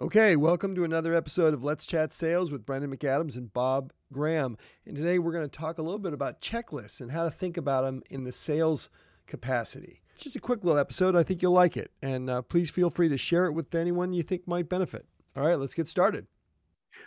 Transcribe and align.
Okay, 0.00 0.34
welcome 0.34 0.74
to 0.74 0.82
another 0.82 1.14
episode 1.14 1.54
of 1.54 1.62
Let's 1.62 1.86
Chat 1.86 2.12
Sales 2.12 2.50
with 2.50 2.66
Brendan 2.66 2.92
McAdams 2.92 3.36
and 3.36 3.52
Bob 3.52 3.92
Graham. 4.12 4.58
And 4.84 4.96
today 4.96 5.20
we're 5.20 5.30
going 5.30 5.48
to 5.48 5.58
talk 5.58 5.78
a 5.78 5.82
little 5.82 6.00
bit 6.00 6.12
about 6.12 6.40
checklists 6.40 7.00
and 7.00 7.12
how 7.12 7.22
to 7.22 7.30
think 7.30 7.56
about 7.56 7.84
them 7.84 8.02
in 8.10 8.24
the 8.24 8.32
sales 8.32 8.88
capacity. 9.28 10.02
It's 10.12 10.24
just 10.24 10.34
a 10.34 10.40
quick 10.40 10.64
little 10.64 10.80
episode. 10.80 11.14
I 11.14 11.22
think 11.22 11.42
you'll 11.42 11.52
like 11.52 11.76
it. 11.76 11.92
And 12.02 12.28
uh, 12.28 12.42
please 12.42 12.70
feel 12.70 12.90
free 12.90 13.08
to 13.08 13.16
share 13.16 13.46
it 13.46 13.52
with 13.52 13.72
anyone 13.72 14.12
you 14.12 14.24
think 14.24 14.48
might 14.48 14.68
benefit. 14.68 15.06
All 15.36 15.46
right, 15.46 15.60
let's 15.60 15.74
get 15.74 15.86
started. 15.86 16.26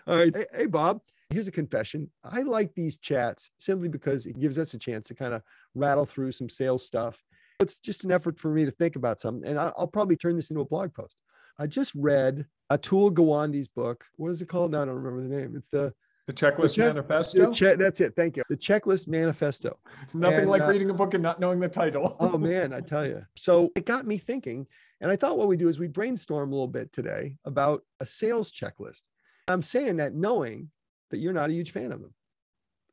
All 0.07 0.15
right. 0.15 0.33
Hey, 0.33 0.45
hey 0.55 0.65
Bob, 0.67 1.01
here's 1.29 1.49
a 1.49 1.51
confession. 1.51 2.09
I 2.23 2.43
like 2.43 2.73
these 2.73 2.95
chats 2.95 3.51
simply 3.57 3.89
because 3.89 4.25
it 4.25 4.39
gives 4.39 4.57
us 4.57 4.73
a 4.73 4.79
chance 4.79 5.09
to 5.09 5.13
kind 5.13 5.33
of 5.33 5.41
rattle 5.75 6.05
through 6.05 6.31
some 6.31 6.47
sales 6.47 6.87
stuff. 6.87 7.21
It's 7.59 7.79
just 7.79 8.05
an 8.05 8.11
effort 8.13 8.39
for 8.39 8.49
me 8.49 8.63
to 8.63 8.71
think 8.71 8.95
about 8.95 9.19
something. 9.19 9.45
And 9.45 9.59
I'll 9.59 9.89
probably 9.91 10.15
turn 10.15 10.37
this 10.37 10.51
into 10.51 10.61
a 10.61 10.65
blog 10.65 10.93
post. 10.93 11.17
I 11.59 11.67
just 11.67 11.93
read 11.95 12.45
Atul 12.71 13.11
Gawande's 13.11 13.67
book. 13.67 14.05
What 14.15 14.29
is 14.29 14.41
it 14.41 14.47
called? 14.47 14.71
Now 14.71 14.83
I 14.83 14.85
don't 14.85 14.95
remember 14.95 15.27
the 15.27 15.35
name. 15.35 15.55
It's 15.55 15.69
the 15.69 15.93
the 16.27 16.33
checklist 16.33 16.75
the 16.75 16.83
manifesto. 16.83 17.49
The 17.49 17.55
che- 17.55 17.75
that's 17.75 18.01
it. 18.01 18.13
Thank 18.15 18.35
you. 18.35 18.43
The 18.49 18.57
checklist 18.57 19.07
manifesto. 19.07 19.79
Nothing 20.13 20.39
and, 20.39 20.49
like 20.49 20.61
uh, 20.61 20.67
reading 20.67 20.89
a 20.89 20.93
book 20.93 21.13
and 21.13 21.23
not 21.23 21.39
knowing 21.39 21.59
the 21.59 21.69
title. 21.69 22.17
oh 22.19 22.37
man, 22.37 22.73
I 22.73 22.81
tell 22.81 23.05
you. 23.05 23.23
So 23.35 23.71
it 23.75 23.85
got 23.85 24.05
me 24.05 24.17
thinking, 24.17 24.67
and 24.99 25.09
I 25.09 25.15
thought 25.15 25.37
what 25.37 25.47
we 25.47 25.55
do 25.55 25.69
is 25.69 25.79
we 25.79 25.87
brainstorm 25.87 26.51
a 26.51 26.55
little 26.55 26.67
bit 26.67 26.91
today 26.91 27.37
about 27.45 27.83
a 28.01 28.05
sales 28.05 28.51
checklist. 28.51 29.03
I'm 29.47 29.63
saying 29.63 29.97
that 29.97 30.13
knowing 30.13 30.69
that 31.11 31.19
you're 31.19 31.33
not 31.33 31.49
a 31.49 31.53
huge 31.53 31.71
fan 31.71 31.93
of 31.93 32.01
them. 32.01 32.13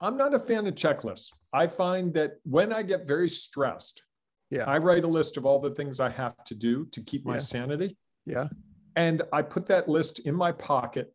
I'm 0.00 0.16
not 0.16 0.32
a 0.32 0.38
fan 0.38 0.66
of 0.68 0.74
checklists. 0.74 1.30
I 1.52 1.66
find 1.66 2.14
that 2.14 2.34
when 2.44 2.72
I 2.72 2.82
get 2.84 3.04
very 3.06 3.28
stressed, 3.28 4.04
yeah, 4.50 4.64
I 4.64 4.78
write 4.78 5.02
a 5.02 5.08
list 5.08 5.36
of 5.36 5.44
all 5.44 5.58
the 5.58 5.70
things 5.70 5.98
I 5.98 6.10
have 6.10 6.36
to 6.44 6.54
do 6.54 6.86
to 6.92 7.00
keep 7.00 7.24
my 7.24 7.34
yeah. 7.34 7.40
sanity. 7.40 7.96
Yeah. 8.26 8.48
And 8.96 9.22
I 9.32 9.42
put 9.42 9.66
that 9.66 9.88
list 9.88 10.20
in 10.20 10.34
my 10.34 10.52
pocket 10.52 11.12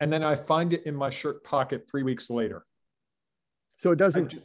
and 0.00 0.12
then 0.12 0.22
I 0.22 0.34
find 0.34 0.72
it 0.72 0.84
in 0.86 0.94
my 0.94 1.10
shirt 1.10 1.44
pocket 1.44 1.88
three 1.90 2.02
weeks 2.02 2.30
later. 2.30 2.64
So 3.76 3.90
it 3.90 3.96
doesn't. 3.96 4.34
I, 4.34 4.38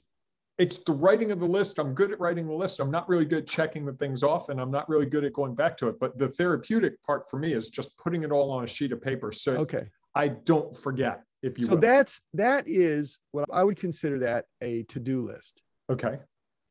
it's 0.57 0.79
the 0.79 0.93
writing 0.93 1.31
of 1.31 1.39
the 1.39 1.45
list. 1.45 1.79
I'm 1.79 1.93
good 1.93 2.11
at 2.11 2.19
writing 2.19 2.47
the 2.47 2.53
list. 2.53 2.79
I'm 2.79 2.91
not 2.91 3.09
really 3.09 3.25
good 3.25 3.39
at 3.39 3.47
checking 3.47 3.85
the 3.85 3.91
things 3.93 4.23
off 4.23 4.47
and 4.47 4.59
I'm 4.59 4.71
not 4.71 4.87
really 4.87 5.05
good 5.05 5.25
at 5.25 5.33
going 5.33 5.53
back 5.53 5.75
to 5.77 5.89
it. 5.89 5.99
But 5.99 6.17
the 6.17 6.29
therapeutic 6.29 7.01
part 7.03 7.29
for 7.29 7.37
me 7.37 7.51
is 7.51 7.69
just 7.69 7.97
putting 7.97 8.23
it 8.23 8.31
all 8.31 8.51
on 8.51 8.63
a 8.63 8.67
sheet 8.67 8.93
of 8.93 9.01
paper. 9.01 9.33
So 9.33 9.53
okay. 9.57 9.87
I 10.13 10.29
don't 10.29 10.75
forget, 10.75 11.23
if 11.41 11.59
you 11.59 11.65
so 11.65 11.73
will. 11.73 11.81
that's 11.81 12.21
that 12.35 12.63
is 12.67 13.19
what 13.31 13.45
I 13.51 13.65
would 13.65 13.75
consider 13.75 14.19
that 14.19 14.45
a 14.61 14.83
to-do 14.83 15.27
list. 15.27 15.61
Okay 15.89 16.19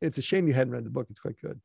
it's 0.01 0.19
a 0.19 0.23
shame 0.23 0.47
you 0.47 0.55
hadn't 0.55 0.73
read 0.73 0.85
the 0.85 0.91
book. 0.91 1.07
It's 1.11 1.21
quite 1.21 1.37
good. 1.41 1.61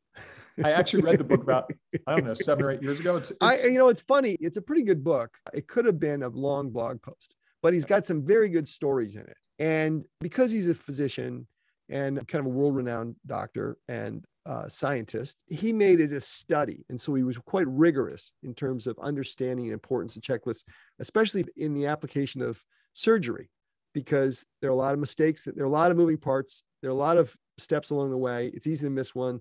I 0.64 0.72
actually 0.72 1.02
read 1.02 1.18
the 1.18 1.24
book 1.24 1.42
about 1.42 1.70
I 2.06 2.16
don't 2.16 2.26
know 2.26 2.34
seven 2.34 2.64
or 2.64 2.72
eight 2.72 2.82
years 2.82 3.00
ago. 3.00 3.16
It's, 3.16 3.30
it's, 3.30 3.38
I 3.40 3.64
you 3.64 3.78
know 3.78 3.88
it's 3.88 4.00
funny. 4.00 4.36
It's 4.40 4.56
a 4.56 4.62
pretty 4.62 4.82
good 4.82 5.04
book. 5.04 5.30
It 5.52 5.66
could 5.66 5.84
have 5.84 5.98
been 5.98 6.22
a 6.22 6.28
long 6.28 6.70
blog 6.70 7.02
post, 7.02 7.34
but 7.62 7.74
he's 7.74 7.84
got 7.84 8.06
some 8.06 8.24
very 8.24 8.48
good 8.48 8.68
stories 8.68 9.14
in 9.14 9.22
it. 9.22 9.36
And 9.58 10.04
because 10.20 10.50
he's 10.50 10.68
a 10.68 10.74
physician 10.74 11.46
and 11.90 12.26
kind 12.28 12.40
of 12.40 12.46
a 12.46 12.54
world-renowned 12.54 13.16
doctor 13.26 13.76
and 13.88 14.24
uh, 14.46 14.68
scientist, 14.68 15.36
he 15.48 15.72
made 15.72 16.00
it 16.00 16.12
a 16.12 16.20
study, 16.20 16.84
and 16.88 16.98
so 16.98 17.14
he 17.14 17.22
was 17.22 17.36
quite 17.36 17.66
rigorous 17.68 18.32
in 18.42 18.54
terms 18.54 18.86
of 18.86 18.98
understanding 19.00 19.66
the 19.66 19.72
importance 19.72 20.16
of 20.16 20.22
checklists, 20.22 20.64
especially 20.98 21.44
in 21.56 21.74
the 21.74 21.86
application 21.86 22.40
of 22.40 22.64
surgery, 22.94 23.50
because 23.92 24.46
there 24.60 24.70
are 24.70 24.72
a 24.72 24.76
lot 24.76 24.94
of 24.94 25.00
mistakes. 25.00 25.44
There 25.44 25.64
are 25.64 25.68
a 25.68 25.70
lot 25.70 25.90
of 25.90 25.96
moving 25.96 26.16
parts. 26.16 26.62
There 26.80 26.90
are 26.90 26.94
a 26.94 26.96
lot 26.96 27.18
of 27.18 27.36
steps 27.60 27.90
along 27.90 28.10
the 28.10 28.16
way. 28.16 28.50
It's 28.54 28.66
easy 28.66 28.86
to 28.86 28.90
miss 28.90 29.14
one, 29.14 29.40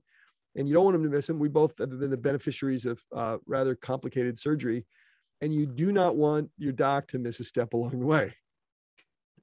and 0.56 0.67
you 0.67 0.73
don't 0.73 0.84
want 0.84 0.95
them 0.95 1.03
to 1.03 1.09
miss 1.09 1.28
them. 1.28 1.39
We 1.39 1.50
both 1.50 1.78
have 1.80 2.00
been 2.00 2.09
the 2.09 2.17
beneficiaries 2.17 2.86
of 2.86 3.02
uh, 3.16 3.38
rather 3.45 3.75
complicated 3.75 4.38
surgery, 4.38 4.86
and 5.42 5.53
you 5.53 5.66
do 5.66 5.92
not 5.92 6.16
want 6.16 6.50
your 6.58 6.73
doc 6.73 7.08
to 7.09 7.20
miss 7.20 7.40
a 7.40 7.44
step 7.44 7.73
along 7.73 8.00
the 8.00 8.06
way. 8.06 8.34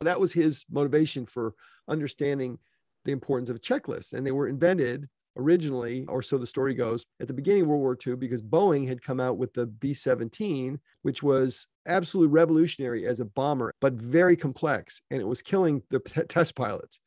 That 0.01 0.21
was 0.21 0.33
his 0.33 0.65
motivation 0.71 1.27
for 1.27 1.55
understanding 1.89 2.59
the 3.05 3.13
importance 3.13 3.49
of 3.49 3.57
a 3.57 3.61
checklist, 3.61 4.13
and 4.13 4.27
they 4.27 4.33
were 4.33 4.49
invented 4.49 5.09
originally, 5.37 6.05
or 6.09 6.23
so 6.23 6.39
the 6.39 6.47
story 6.47 6.75
goes, 6.75 7.05
at 7.21 7.29
the 7.29 7.35
beginning 7.35 7.63
of 7.63 7.69
World 7.69 7.83
War 7.83 7.99
II, 8.05 8.17
because 8.17 8.43
Boeing 8.43 8.89
had 8.89 9.03
come 9.03 9.21
out 9.21 9.37
with 9.37 9.53
the 9.53 9.67
B 9.67 9.95
17, 9.95 10.81
which 11.03 11.23
was 11.23 11.67
absolutely 11.87 12.33
revolutionary 12.33 13.07
as 13.07 13.21
a 13.21 13.25
bomber, 13.25 13.73
but 13.81 13.95
very 13.95 14.37
complex. 14.37 15.01
And 15.11 15.21
it 15.21 15.29
was 15.29 15.43
killing 15.43 15.83
the 15.91 16.01
test 16.29 16.57
pilots. 16.57 17.01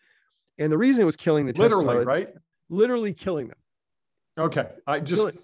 And 0.60 0.72
the 0.72 0.78
reason 0.78 1.02
it 1.02 1.06
was 1.06 1.16
killing 1.16 1.46
the 1.46 1.54
literally, 1.54 2.06
right? 2.06 2.30
Literally 2.70 3.14
killing 3.14 3.48
them. 3.48 3.58
Okay. 4.38 4.68
I 4.86 5.00
just, 5.00 5.22
killing, 5.22 5.38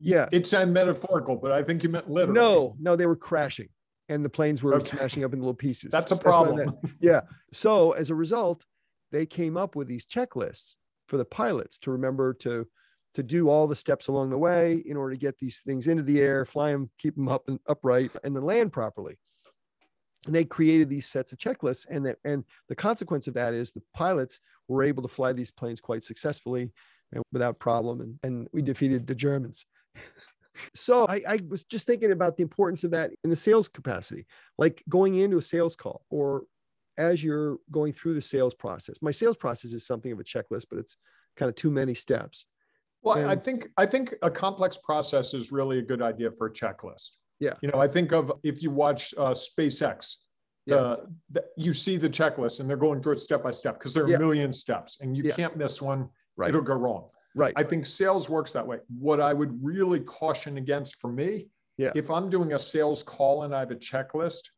yeah. 0.00 0.28
It's 0.32 0.52
a 0.52 0.66
metaphorical, 0.66 1.36
but 1.36 1.52
I 1.52 1.62
think 1.62 1.82
you 1.82 1.90
meant 1.90 2.10
literally. 2.10 2.40
No, 2.40 2.74
no, 2.80 2.96
they 2.96 3.06
were 3.06 3.16
crashing 3.16 3.68
and 4.08 4.24
the 4.24 4.30
planes 4.30 4.62
were 4.62 4.74
okay. 4.74 4.96
smashing 4.96 5.24
up 5.24 5.32
into 5.32 5.44
little 5.44 5.54
pieces. 5.54 5.90
That's 5.90 6.10
a 6.10 6.16
problem. 6.16 6.56
That's 6.56 6.80
that, 6.80 6.90
yeah. 7.00 7.20
So 7.52 7.92
as 7.92 8.10
a 8.10 8.14
result, 8.14 8.64
they 9.12 9.26
came 9.26 9.56
up 9.56 9.76
with 9.76 9.88
these 9.88 10.06
checklists 10.06 10.74
for 11.06 11.16
the 11.16 11.24
pilots 11.24 11.78
to 11.80 11.90
remember 11.92 12.34
to 12.34 12.66
to 13.14 13.22
do 13.22 13.48
all 13.48 13.66
the 13.66 13.76
steps 13.76 14.08
along 14.08 14.28
the 14.28 14.36
way 14.36 14.82
in 14.84 14.94
order 14.94 15.14
to 15.14 15.18
get 15.18 15.38
these 15.38 15.60
things 15.60 15.88
into 15.88 16.02
the 16.02 16.20
air, 16.20 16.44
fly 16.44 16.70
them, 16.70 16.90
keep 16.98 17.14
them 17.14 17.28
up 17.28 17.48
and 17.48 17.58
upright, 17.66 18.10
and 18.22 18.36
then 18.36 18.42
land 18.42 18.70
properly 18.74 19.16
and 20.26 20.34
they 20.34 20.44
created 20.44 20.88
these 20.88 21.06
sets 21.06 21.32
of 21.32 21.38
checklists 21.38 21.86
and 21.88 22.04
that 22.06 22.18
and 22.24 22.44
the 22.68 22.74
consequence 22.74 23.26
of 23.26 23.34
that 23.34 23.54
is 23.54 23.72
the 23.72 23.82
pilots 23.94 24.40
were 24.68 24.82
able 24.82 25.02
to 25.02 25.08
fly 25.08 25.32
these 25.32 25.50
planes 25.50 25.80
quite 25.80 26.02
successfully 26.02 26.72
and 27.12 27.22
without 27.32 27.58
problem 27.58 28.00
and, 28.00 28.18
and 28.22 28.48
we 28.52 28.62
defeated 28.62 29.06
the 29.06 29.14
germans. 29.14 29.64
So 30.74 31.06
I, 31.06 31.20
I 31.28 31.38
was 31.50 31.66
just 31.66 31.86
thinking 31.86 32.12
about 32.12 32.38
the 32.38 32.42
importance 32.42 32.82
of 32.82 32.90
that 32.92 33.10
in 33.22 33.28
the 33.28 33.36
sales 33.36 33.68
capacity 33.68 34.24
like 34.56 34.82
going 34.88 35.16
into 35.16 35.36
a 35.36 35.42
sales 35.42 35.76
call 35.76 36.06
or 36.08 36.44
as 36.96 37.22
you're 37.22 37.58
going 37.70 37.92
through 37.92 38.14
the 38.14 38.22
sales 38.22 38.54
process. 38.54 39.02
My 39.02 39.10
sales 39.10 39.36
process 39.36 39.74
is 39.74 39.86
something 39.86 40.10
of 40.10 40.18
a 40.18 40.24
checklist 40.24 40.64
but 40.70 40.78
it's 40.78 40.96
kind 41.36 41.50
of 41.50 41.56
too 41.56 41.70
many 41.70 41.92
steps. 41.92 42.46
Well 43.02 43.28
i 43.28 43.36
think 43.36 43.68
i 43.76 43.84
think 43.84 44.14
a 44.22 44.30
complex 44.30 44.78
process 44.82 45.34
is 45.34 45.52
really 45.52 45.78
a 45.78 45.82
good 45.82 46.00
idea 46.00 46.30
for 46.30 46.46
a 46.46 46.50
checklist 46.50 47.10
yeah. 47.40 47.54
You 47.60 47.70
know, 47.70 47.80
I 47.80 47.88
think 47.88 48.12
of 48.12 48.32
if 48.42 48.62
you 48.62 48.70
watch 48.70 49.14
uh, 49.18 49.30
SpaceX, 49.30 50.16
yeah. 50.66 50.76
Uh, 50.76 50.96
the, 51.30 51.44
you 51.56 51.72
see 51.72 51.96
the 51.96 52.08
checklist 52.08 52.58
and 52.58 52.68
they're 52.68 52.76
going 52.76 53.00
through 53.00 53.12
it 53.12 53.20
step 53.20 53.44
by 53.44 53.52
step 53.52 53.78
because 53.78 53.94
there 53.94 54.02
are 54.04 54.08
yeah. 54.08 54.16
a 54.16 54.18
million 54.18 54.52
steps 54.52 54.98
and 55.00 55.16
you 55.16 55.22
yeah. 55.22 55.32
can't 55.32 55.56
miss 55.56 55.80
one. 55.80 56.08
Right. 56.36 56.48
It'll 56.48 56.60
go 56.60 56.74
wrong. 56.74 57.08
Right. 57.36 57.52
I 57.54 57.62
think 57.62 57.86
sales 57.86 58.28
works 58.28 58.52
that 58.52 58.66
way. 58.66 58.78
What 58.98 59.20
I 59.20 59.32
would 59.32 59.56
really 59.62 60.00
caution 60.00 60.56
against 60.56 61.00
for 61.00 61.12
me, 61.12 61.50
yeah. 61.78 61.92
if 61.94 62.10
I'm 62.10 62.28
doing 62.30 62.54
a 62.54 62.58
sales 62.58 63.02
call 63.02 63.44
and 63.44 63.54
I 63.54 63.60
have 63.60 63.70
a 63.70 63.76
checklist, 63.76 64.50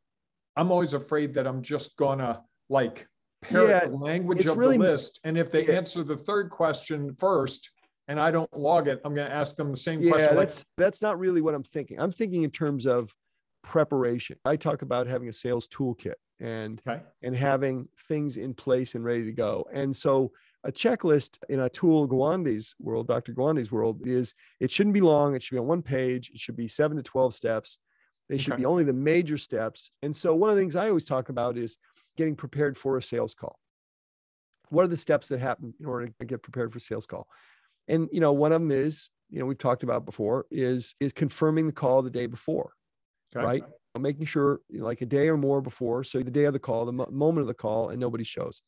I'm 0.56 0.72
always 0.72 0.94
afraid 0.94 1.34
that 1.34 1.46
I'm 1.46 1.60
just 1.60 1.96
gonna 1.96 2.42
like 2.70 3.06
parrot 3.42 3.68
yeah, 3.68 3.86
the 3.86 3.96
language 3.96 4.46
of 4.46 4.56
really, 4.56 4.76
the 4.76 4.84
list. 4.84 5.20
And 5.24 5.36
if 5.36 5.52
they 5.52 5.66
answer 5.68 6.02
the 6.02 6.16
third 6.16 6.50
question 6.50 7.14
first, 7.18 7.70
and 8.08 8.18
I 8.18 8.30
don't 8.30 8.52
log 8.56 8.88
it, 8.88 9.00
I'm 9.04 9.14
going 9.14 9.28
to 9.28 9.34
ask 9.34 9.56
them 9.56 9.70
the 9.70 9.76
same 9.76 10.02
yeah, 10.02 10.10
question. 10.10 10.36
That's, 10.36 10.58
like, 10.58 10.66
that's 10.78 11.02
not 11.02 11.18
really 11.18 11.42
what 11.42 11.54
I'm 11.54 11.62
thinking. 11.62 12.00
I'm 12.00 12.10
thinking 12.10 12.42
in 12.42 12.50
terms 12.50 12.86
of 12.86 13.14
preparation. 13.62 14.38
I 14.44 14.56
talk 14.56 14.82
about 14.82 15.06
having 15.06 15.28
a 15.28 15.32
sales 15.32 15.68
toolkit 15.68 16.14
and, 16.40 16.80
okay. 16.86 17.02
and 17.22 17.36
having 17.36 17.88
things 18.08 18.38
in 18.38 18.54
place 18.54 18.94
and 18.94 19.04
ready 19.04 19.24
to 19.26 19.32
go. 19.32 19.66
And 19.72 19.94
so 19.94 20.32
a 20.64 20.72
checklist 20.72 21.38
in 21.50 21.60
Atul 21.60 22.08
Gawande's 22.08 22.74
world, 22.80 23.08
Dr. 23.08 23.34
Gawande's 23.34 23.70
world 23.70 24.00
is 24.06 24.34
it 24.58 24.70
shouldn't 24.70 24.94
be 24.94 25.00
long. 25.02 25.34
It 25.34 25.42
should 25.42 25.54
be 25.54 25.60
on 25.60 25.66
one 25.66 25.82
page. 25.82 26.30
It 26.30 26.40
should 26.40 26.56
be 26.56 26.66
seven 26.66 26.96
to 26.96 27.02
12 27.02 27.34
steps. 27.34 27.78
They 28.28 28.38
should 28.38 28.54
okay. 28.54 28.62
be 28.62 28.66
only 28.66 28.84
the 28.84 28.92
major 28.92 29.38
steps. 29.38 29.90
And 30.02 30.14
so 30.14 30.34
one 30.34 30.50
of 30.50 30.56
the 30.56 30.62
things 30.62 30.76
I 30.76 30.88
always 30.88 31.04
talk 31.04 31.28
about 31.28 31.56
is 31.56 31.78
getting 32.16 32.36
prepared 32.36 32.76
for 32.76 32.96
a 32.96 33.02
sales 33.02 33.34
call. 33.34 33.58
What 34.70 34.84
are 34.84 34.88
the 34.88 34.96
steps 34.96 35.28
that 35.28 35.40
happen 35.40 35.74
in 35.80 35.86
order 35.86 36.08
to 36.08 36.24
get 36.26 36.42
prepared 36.42 36.72
for 36.72 36.78
sales 36.78 37.06
call? 37.06 37.26
And 37.88 38.08
you 38.12 38.20
know, 38.20 38.32
one 38.32 38.52
of 38.52 38.60
them 38.60 38.70
is, 38.70 39.10
you 39.30 39.38
know, 39.38 39.46
we've 39.46 39.58
talked 39.58 39.82
about 39.82 40.04
before 40.04 40.46
is 40.50 40.94
is 41.00 41.12
confirming 41.12 41.66
the 41.66 41.72
call 41.72 42.02
the 42.02 42.10
day 42.10 42.26
before, 42.26 42.72
okay. 43.34 43.44
right? 43.44 43.62
Making 43.98 44.26
sure 44.26 44.60
like 44.70 45.00
a 45.00 45.06
day 45.06 45.28
or 45.28 45.36
more 45.36 45.60
before, 45.60 46.04
so 46.04 46.20
the 46.20 46.30
day 46.30 46.44
of 46.44 46.52
the 46.52 46.58
call, 46.58 46.84
the 46.84 46.92
mo- 46.92 47.08
moment 47.10 47.42
of 47.42 47.48
the 47.48 47.54
call, 47.54 47.88
and 47.88 47.98
nobody 47.98 48.22
shows. 48.22 48.62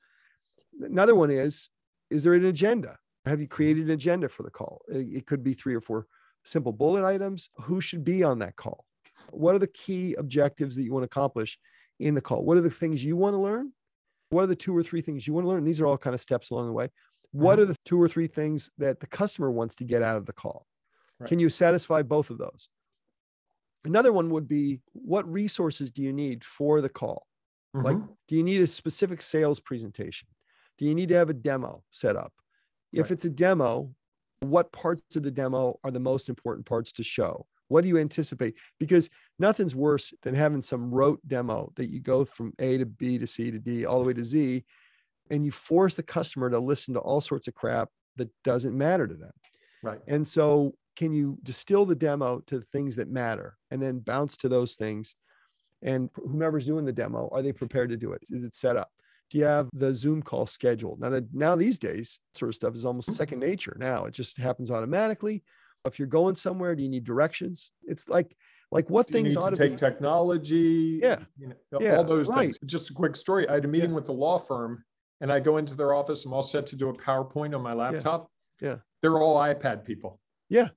Another 0.81 1.14
one 1.14 1.31
is, 1.31 1.69
is 2.11 2.25
there 2.25 2.34
an 2.34 2.46
agenda? 2.46 2.99
Have 3.26 3.40
you 3.40 3.46
created 3.46 3.84
an 3.84 3.90
agenda 3.90 4.28
for 4.28 4.43
the 4.43 4.50
call? 4.50 4.81
It 4.88 5.26
could 5.26 5.44
be 5.44 5.55
three 5.55 5.75
or 5.75 5.81
four 5.81 6.06
simple 6.44 6.73
bullet 6.73 7.05
items. 7.05 7.50
Who 7.62 7.81
should 7.81 8.02
be 8.02 8.25
on 8.25 8.38
that 8.40 8.56
call? 8.56 8.87
What 9.31 9.55
are 9.55 9.58
the 9.58 9.69
key 9.69 10.14
objectives 10.14 10.75
that 10.76 10.82
you 10.82 10.93
want 10.93 11.02
to 11.02 11.06
accomplish 11.06 11.58
in 11.99 12.14
the 12.14 12.20
call? 12.23 12.43
What 12.44 12.56
are 12.56 12.62
the 12.62 12.70
things 12.70 13.05
you 13.05 13.16
want 13.16 13.34
to 13.34 13.38
learn? 13.38 13.73
What 14.31 14.43
are 14.44 14.49
the 14.49 14.56
two 14.56 14.76
or 14.76 14.82
three 14.82 15.02
things 15.02 15.26
you 15.26 15.34
want 15.34 15.44
to 15.44 15.49
learn? 15.49 15.64
These 15.64 15.81
are 15.81 15.87
all 15.87 15.99
kind 15.99 16.14
of 16.14 16.20
steps 16.20 16.50
along 16.50 16.66
the 16.66 16.73
way. 16.73 16.88
What 17.32 17.54
mm-hmm. 17.54 17.62
are 17.62 17.66
the 17.66 17.76
two 17.84 18.00
or 18.00 18.08
three 18.08 18.26
things 18.26 18.70
that 18.78 19.00
the 19.00 19.06
customer 19.06 19.50
wants 19.50 19.76
to 19.76 19.84
get 19.84 20.02
out 20.02 20.16
of 20.16 20.26
the 20.26 20.32
call? 20.32 20.66
Right. 21.18 21.28
Can 21.28 21.38
you 21.38 21.48
satisfy 21.48 22.02
both 22.02 22.30
of 22.30 22.38
those? 22.38 22.68
Another 23.84 24.12
one 24.12 24.30
would 24.30 24.48
be 24.48 24.80
what 24.92 25.30
resources 25.30 25.90
do 25.90 26.02
you 26.02 26.12
need 26.12 26.44
for 26.44 26.80
the 26.80 26.88
call? 26.88 27.26
Mm-hmm. 27.74 27.86
Like, 27.86 27.96
do 28.28 28.36
you 28.36 28.42
need 28.42 28.60
a 28.60 28.66
specific 28.66 29.22
sales 29.22 29.60
presentation? 29.60 30.28
Do 30.76 30.84
you 30.84 30.94
need 30.94 31.08
to 31.10 31.14
have 31.14 31.30
a 31.30 31.34
demo 31.34 31.84
set 31.90 32.16
up? 32.16 32.32
Right. 32.92 33.00
If 33.00 33.10
it's 33.10 33.24
a 33.24 33.30
demo, 33.30 33.94
what 34.40 34.72
parts 34.72 35.16
of 35.16 35.22
the 35.22 35.30
demo 35.30 35.78
are 35.84 35.90
the 35.90 36.00
most 36.00 36.28
important 36.28 36.66
parts 36.66 36.92
to 36.92 37.02
show? 37.02 37.46
What 37.68 37.82
do 37.82 37.88
you 37.88 37.98
anticipate? 37.98 38.56
Because 38.80 39.10
nothing's 39.38 39.76
worse 39.76 40.12
than 40.22 40.34
having 40.34 40.62
some 40.62 40.90
rote 40.90 41.20
demo 41.28 41.72
that 41.76 41.90
you 41.90 42.00
go 42.00 42.24
from 42.24 42.52
A 42.58 42.78
to 42.78 42.86
B 42.86 43.18
to 43.18 43.26
C 43.28 43.50
to 43.52 43.60
D 43.60 43.86
all 43.86 44.00
the 44.00 44.06
way 44.08 44.14
to 44.14 44.24
Z, 44.24 44.64
and 45.30 45.44
you 45.44 45.50
force 45.52 45.94
the 45.94 46.02
customer 46.02 46.50
to 46.50 46.58
listen 46.58 46.94
to 46.94 47.00
all 47.00 47.20
sorts 47.20 47.48
of 47.48 47.54
crap 47.54 47.88
that 48.16 48.30
doesn't 48.44 48.76
matter 48.76 49.06
to 49.06 49.14
them. 49.14 49.32
Right. 49.82 50.00
And 50.06 50.26
so, 50.26 50.74
can 50.96 51.12
you 51.12 51.38
distill 51.42 51.86
the 51.86 51.94
demo 51.94 52.40
to 52.46 52.58
the 52.58 52.64
things 52.66 52.96
that 52.96 53.08
matter 53.08 53.56
and 53.70 53.80
then 53.80 54.00
bounce 54.00 54.36
to 54.38 54.48
those 54.48 54.74
things? 54.74 55.14
And 55.82 56.10
whomever's 56.14 56.66
doing 56.66 56.84
the 56.84 56.92
demo, 56.92 57.30
are 57.32 57.40
they 57.40 57.52
prepared 57.52 57.88
to 57.90 57.96
do 57.96 58.12
it? 58.12 58.22
Is 58.30 58.44
it 58.44 58.54
set 58.54 58.76
up? 58.76 58.90
Do 59.30 59.38
you 59.38 59.44
have 59.44 59.70
the 59.72 59.94
Zoom 59.94 60.20
call 60.20 60.44
scheduled? 60.44 61.00
Now 61.00 61.08
that 61.10 61.32
now 61.32 61.56
these 61.56 61.78
days, 61.78 62.18
sort 62.34 62.50
of 62.50 62.54
stuff 62.56 62.74
is 62.74 62.84
almost 62.84 63.14
second 63.14 63.38
nature. 63.38 63.76
Now 63.78 64.04
it 64.04 64.12
just 64.12 64.36
happens 64.36 64.70
automatically. 64.70 65.42
If 65.86 65.98
you're 65.98 66.08
going 66.08 66.34
somewhere, 66.34 66.74
do 66.74 66.82
you 66.82 66.88
need 66.90 67.04
directions? 67.04 67.70
It's 67.84 68.08
like 68.08 68.36
like 68.72 68.90
what 68.90 69.06
Do 69.06 69.14
things 69.14 69.36
ought 69.36 69.50
to 69.50 69.56
take 69.56 69.72
be 69.72 69.76
technology 69.78 71.00
Yeah. 71.02 71.20
you 71.38 71.48
know, 71.48 71.80
Yeah, 71.80 71.96
all 71.96 72.04
those 72.04 72.28
right. 72.28 72.38
things 72.54 72.58
just 72.66 72.90
a 72.90 72.92
quick 72.92 73.16
story 73.16 73.48
i 73.48 73.54
had 73.54 73.64
a 73.64 73.68
meeting 73.68 73.90
Yeah. 73.90 73.96
with 73.96 74.06
the 74.06 74.12
law 74.12 74.38
firm 74.38 74.84
and 75.20 75.32
i 75.32 75.38
go 75.40 75.56
into 75.58 75.75
their 75.75 75.93
office 75.94 76.25
i'm 76.25 76.32
all 76.32 76.43
set 76.43 76.67
to 76.67 76.76
do 76.76 76.88
a 76.88 76.93
powerpoint 76.94 77.55
on 77.55 77.62
my 77.62 77.72
laptop 77.72 78.31
Yeah. 78.61 78.76
they're 79.02 79.19
all 79.19 79.37
ipad 79.37 79.84
people 79.84 80.20
Yeah. 80.49 80.69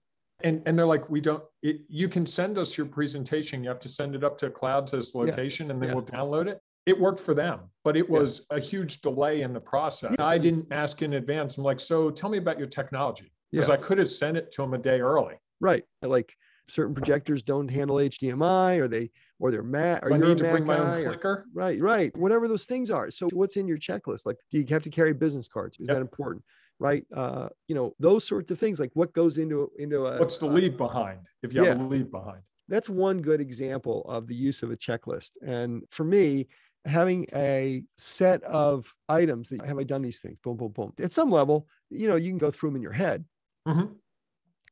and 0.44 0.62
and 0.66 0.78
they're 0.78 0.86
like 0.86 1.10
we 1.10 1.22
don't 1.22 1.44
it, 1.62 1.81
you 1.88 2.07
can 2.10 2.25
send 2.25 2.57
us 2.57 2.78
your 2.78 2.88
presentation 2.88 3.63
you 3.63 3.69
have 3.69 3.80
to 3.80 3.90
send 3.90 4.16
it 4.16 4.24
up 4.24 4.38
to 4.40 4.48
a 4.48 4.51
cloud 4.51 4.88
to 4.88 4.98
this 4.98 5.16
location 5.16 5.72
and 5.72 5.81
then 5.81 5.90
Yeah. 5.90 5.95
we'll 5.95 6.06
download 6.06 6.48
it 6.48 6.60
it 6.86 7.00
worked 7.00 7.19
for 7.19 7.34
them 7.34 7.62
but 7.84 7.95
it 7.98 8.07
Yeah. 8.10 8.19
was 8.19 8.45
a 8.50 8.60
huge 8.60 9.01
delay 9.01 9.42
in 9.42 9.54
the 9.54 9.62
process 9.62 10.16
i 10.19 10.38
didn't 10.38 10.68
ask 10.72 11.01
in 11.01 11.13
advance 11.13 11.57
i'm 11.57 11.63
like 11.63 11.80
so 11.80 12.10
tell 12.12 12.30
me 12.30 12.38
about 12.38 12.57
your 12.60 12.68
technology 12.68 13.31
because 13.51 13.69
Yeah. 13.69 13.75
i 13.75 13.78
could 13.78 13.98
have 13.98 14.10
sent 14.10 14.38
it 14.38 14.51
to 14.54 14.62
them 14.62 14.74
a 14.74 14.78
day 14.78 15.00
early 15.01 15.36
right. 15.62 15.84
Like 16.01 16.36
certain 16.74 16.96
projectors 16.96 17.44
don't 17.44 17.70
handle 17.70 17.98
HDMI 17.98 18.80
or 18.80 18.88
they 18.88 19.12
or 19.40 19.52
they're 19.52 19.62
Mac 19.64 20.04
or 20.04 20.12
i 20.14 20.18
you're 20.18 20.28
need 20.30 20.38
to 20.40 20.44
Mac 20.44 20.54
bring 20.54 20.66
my 20.66 20.78
own 20.80 21.00
or- 21.02 21.04
clicker 21.10 21.46
Right, 21.54 21.80
right. 21.80 22.16
Whatever 22.18 22.48
those 22.48 22.66
things 22.66 22.90
are. 22.90 23.12
So 23.12 23.30
what's 23.31 23.58
in 23.58 23.68
your 23.68 23.78
checklist? 23.78 24.25
Like, 24.25 24.38
do 24.50 24.58
you 24.60 24.66
have 24.70 24.84
to 24.84 24.90
carry 24.90 25.14
business 25.14 25.48
cards? 25.48 25.78
Is 25.80 25.90
Yep. 25.90 25.96
that 25.98 26.02
important? 26.02 26.44
Right. 26.80 27.06
Uh, 27.16 27.50
you 27.68 27.75
know, 27.75 27.94
those 28.00 28.28
sorts 28.28 28.50
of 28.52 28.58
things. 28.60 28.80
Like 28.80 28.92
what 28.96 29.14
goes 29.14 29.38
into 29.38 29.72
into 29.78 30.06
a 30.08 30.18
what's 30.20 30.40
the 30.40 30.48
uh, 30.48 30.52
leave 30.52 30.75
behind 30.78 31.20
if 31.44 31.54
you 31.54 31.64
have 31.64 31.80
a 31.80 31.84
leave 31.84 32.10
behind 32.12 32.42
that's 32.70 32.90
one 32.90 33.22
good 33.22 33.42
example 33.42 34.04
of 34.08 34.25
the 34.28 34.34
use 34.36 34.64
of 34.64 34.72
a 34.72 34.78
checklist. 34.78 35.31
And 35.46 35.84
for 35.92 36.04
me, 36.06 36.48
having 36.86 37.28
a 37.36 37.84
set 37.98 38.42
of 38.44 38.94
items 39.10 39.50
that 39.50 39.64
have 39.66 39.78
I 39.78 39.84
done 39.84 40.02
these 40.02 40.20
things? 40.22 40.38
Boom, 40.44 40.56
boom, 40.58 40.72
boom. 40.72 40.94
At 41.00 41.12
some 41.14 41.30
level, 41.30 41.68
you 41.90 42.08
know, 42.08 42.16
you 42.16 42.30
can 42.31 42.38
go 42.38 42.52
through 42.52 42.70
them 42.70 42.78
in 42.78 42.81
your 42.81 42.94
head, 42.94 43.25
Mhm. 43.68 43.96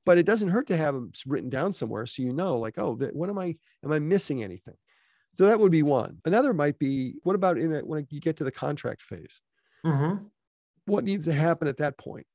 But 0.06 0.18
it 0.18 0.26
doesn't 0.26 0.50
hurt 0.50 0.68
to 0.68 0.78
have 0.78 0.94
them 0.96 1.12
written 1.26 1.50
down 1.50 1.74
somewhere 1.74 2.06
so 2.06 2.22
you 2.24 2.34
know, 2.34 2.58
like, 2.58 2.78
oh, 2.78 2.96
what 3.14 3.30
am 3.30 3.38
I? 3.38 3.56
Am 3.84 3.92
I 3.92 4.00
missing 4.00 4.44
anything? 4.44 4.76
So 5.36 5.46
that 5.46 5.60
would 5.60 5.72
be 5.72 5.84
one. 5.84 6.20
Another 6.26 6.54
might 6.54 6.78
be, 6.78 7.16
what 7.24 7.36
about 7.36 7.58
in 7.58 7.74
it 7.74 7.86
when 7.88 8.06
you 8.10 8.20
get 8.20 8.38
to 8.38 8.44
the 8.44 8.52
contract 8.52 9.02
phase? 9.02 9.42
Mhm. 9.86 10.26
What 10.86 11.04
needs 11.04 11.26
to 11.26 11.34
happen 11.34 11.68
at 11.68 11.78
that 11.78 11.98
point? 11.98 12.28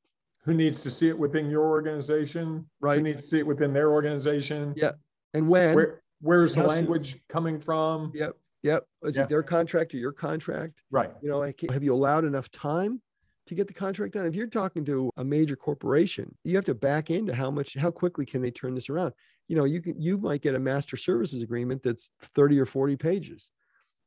Who 0.44 0.54
needs 0.54 0.82
to 0.84 0.90
see 0.90 1.08
it 1.08 1.18
within 1.18 1.50
your 1.50 1.64
organization? 1.68 2.68
Right. 2.80 2.96
Who 2.98 3.02
needs 3.02 3.22
to 3.22 3.28
see 3.28 3.38
it 3.40 3.46
within 3.46 3.72
their 3.72 3.90
organization? 3.90 4.72
Yeah. 4.76 4.92
And 5.34 5.48
when? 5.48 5.74
Where, 5.74 6.02
where's 6.20 6.54
the 6.54 6.62
How 6.62 6.68
soon? 6.68 6.76
language 6.76 7.20
coming 7.28 7.58
from? 7.58 8.12
Yep. 8.14 8.36
Yep. 8.62 8.86
Is 9.02 9.16
Yeah. 9.16 9.24
it 9.24 9.28
their 9.28 9.42
contract 9.42 9.92
or 9.94 9.98
your 9.98 10.12
contract? 10.12 10.82
Right. 10.90 11.12
you 11.20 11.28
know, 11.28 11.38
like, 11.38 11.60
have 11.70 11.82
you 11.82 11.92
allowed 11.92 12.24
enough 12.24 12.50
time 12.50 13.02
to 13.46 13.54
get 13.54 13.66
the 13.66 13.74
contract 13.74 14.14
done? 14.14 14.26
If 14.26 14.34
you're 14.34 14.46
talking 14.46 14.84
to 14.86 15.10
a 15.16 15.24
major 15.24 15.56
corporation, 15.56 16.36
you 16.44 16.56
have 16.56 16.64
to 16.66 16.74
back 16.74 17.10
into 17.10 17.34
how 17.34 17.50
much, 17.50 17.74
how 17.74 17.90
quickly 17.90 18.26
can 18.26 18.42
they 18.42 18.50
turn 18.50 18.74
this 18.74 18.90
around? 18.90 19.12
You 19.48 19.56
know, 19.56 19.64
you 19.64 19.80
can, 19.80 20.00
you 20.00 20.18
might 20.18 20.42
get 20.42 20.54
a 20.54 20.58
master 20.58 20.96
services 20.96 21.42
agreement 21.42 21.82
that's 21.82 22.10
30 22.20 22.58
or 22.58 22.66
40 22.66 22.96
pages. 22.96 23.50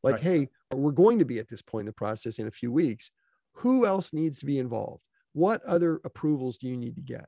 Like, 0.03 0.15
Right. 0.15 0.23
hey, 0.23 0.49
we're 0.73 0.91
going 0.91 1.19
to 1.19 1.25
be 1.25 1.39
at 1.39 1.49
this 1.49 1.61
point 1.61 1.83
in 1.83 1.87
the 1.87 1.93
process 1.93 2.39
in 2.39 2.47
a 2.47 2.51
few 2.51 2.71
weeks. 2.71 3.11
Who 3.55 3.85
else 3.85 4.13
needs 4.13 4.39
to 4.39 4.45
be 4.45 4.59
involved? 4.59 5.03
What 5.33 5.63
other 5.63 6.01
approvals 6.03 6.57
do 6.57 6.67
you 6.67 6.77
need 6.77 6.95
to 6.95 7.01
get? 7.01 7.25